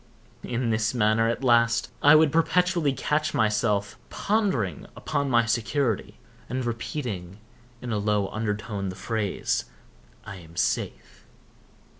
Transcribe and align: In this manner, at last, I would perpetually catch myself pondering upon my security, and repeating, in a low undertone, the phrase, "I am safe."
In 0.41 0.71
this 0.71 0.95
manner, 0.95 1.27
at 1.29 1.43
last, 1.43 1.91
I 2.01 2.15
would 2.15 2.31
perpetually 2.31 2.91
catch 2.91 3.35
myself 3.35 3.99
pondering 4.09 4.87
upon 4.95 5.29
my 5.29 5.45
security, 5.45 6.17
and 6.49 6.65
repeating, 6.65 7.37
in 7.83 7.91
a 7.91 7.99
low 7.99 8.27
undertone, 8.29 8.89
the 8.89 8.95
phrase, 8.95 9.65
"I 10.25 10.37
am 10.37 10.55
safe." 10.55 11.27